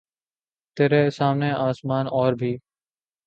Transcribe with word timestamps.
ترے 0.77 1.09
سامنے 1.09 1.51
آسماں 1.59 2.03
اور 2.11 2.33
بھی 2.33 2.55